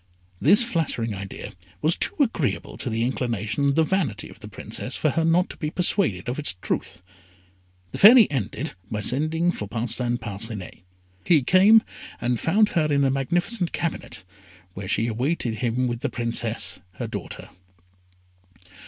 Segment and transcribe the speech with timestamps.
[0.39, 1.53] This flattering idea
[1.83, 5.47] was too agreeable to the inclination and the vanity of the Princess for her not
[5.51, 7.03] to be persuaded of its truth.
[7.91, 10.81] The Fairy ended by sending for Parcin Parcinet.
[11.23, 11.83] He came,
[12.19, 14.23] and found her in a magnificent cabinet,
[14.73, 17.49] where she awaited him with the Princess, her daughter.